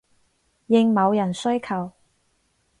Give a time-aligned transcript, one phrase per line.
[0.65, 1.91] 應某人需求